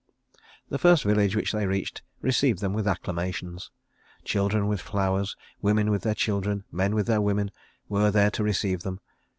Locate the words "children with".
4.25-4.81